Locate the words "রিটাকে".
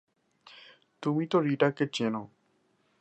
1.39-1.85